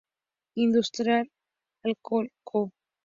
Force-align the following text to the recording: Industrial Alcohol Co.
Industrial 0.55 1.27
Alcohol 1.83 2.29
Co. 2.43 2.71